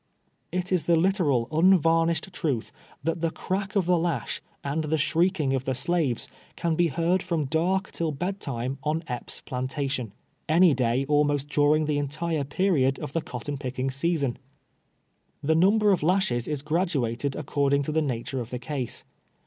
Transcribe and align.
It 0.51 0.71
is 0.71 0.87
the 0.87 0.95
literal, 0.95 1.47
unvarnished 1.51 2.33
truth, 2.33 2.71
that 3.03 3.21
the 3.21 3.29
crack 3.29 3.75
of 3.75 3.85
the 3.85 3.99
lash, 3.99 4.41
and 4.63 4.85
the 4.85 4.97
shrieking 4.97 5.53
of 5.53 5.65
the 5.65 5.75
slaves, 5.75 6.27
can 6.55 6.73
be 6.73 6.87
heard 6.87 7.21
from 7.21 7.45
dark 7.45 7.91
till 7.91 8.11
bed 8.11 8.39
time, 8.39 8.79
on 8.81 9.03
Epps' 9.05 9.41
jjlantatiou, 9.45 10.09
any 10.49 10.73
day 10.73 11.05
almost 11.07 11.49
during 11.49 11.85
the 11.85 11.99
entire 11.99 12.43
period 12.43 12.97
of 12.97 13.13
the 13.13 13.21
cotton 13.21 13.59
picking 13.59 13.91
season. 13.91 14.39
Tlie 15.45 15.57
number 15.57 15.91
of 15.91 16.01
lashes 16.01 16.47
is 16.47 16.63
graduated 16.63 17.35
according 17.35 17.83
to 17.83 17.91
the 17.91 18.01
nature 18.01 18.41
of 18.41 18.49
the 18.49 18.57
case. 18.57 19.03